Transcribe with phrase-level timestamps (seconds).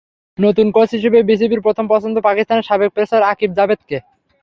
[0.39, 3.97] নতুন কোচ হিসেবে বিসিবির প্রথম পছন্দ পাকিস্তানের সাবেক পেসার আকিব জাভেদকে।